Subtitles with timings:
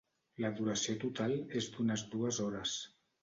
[0.43, 2.75] La duració total és d'unes dues hores.